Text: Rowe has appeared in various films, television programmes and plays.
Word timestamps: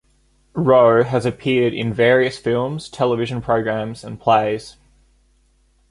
Rowe 0.55 1.03
has 1.03 1.27
appeared 1.27 1.75
in 1.75 1.93
various 1.93 2.39
films, 2.39 2.89
television 2.89 3.39
programmes 3.39 4.03
and 4.03 4.19
plays. 4.19 4.77